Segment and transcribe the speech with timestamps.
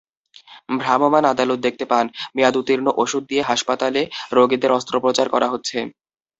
[0.79, 2.05] ভ্রাম্যমাণ আদালত দেখতে পান,
[2.35, 4.01] মেয়াদোত্তীর্ণ ওষুধ দিয়ে হাসপাতালে
[4.35, 5.77] রোগীদের অস্ত্রোপচার করা হচ্ছে।